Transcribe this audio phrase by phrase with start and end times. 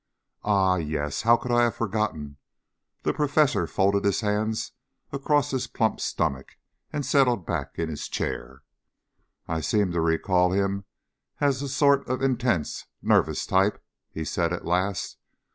[0.43, 2.37] "Ah, yes, how could I have forgotten?"
[3.03, 4.71] The Professor folded his hands
[5.11, 6.57] across his plump stomach
[6.91, 8.63] and settled back in his chair.
[9.47, 10.85] "I seem to recall him
[11.39, 13.79] as sort of an intense, nervous type,"
[14.11, 15.17] he said at last.